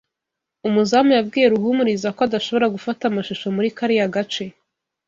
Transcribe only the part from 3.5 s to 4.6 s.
muri kariya gace.